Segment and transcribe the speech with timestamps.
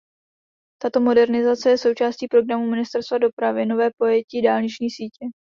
[0.81, 5.25] Tato modernizace je součástí programu ministerstva dopravy Nové pojetí dálniční sítě.